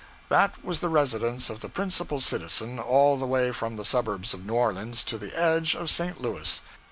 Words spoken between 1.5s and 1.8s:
of the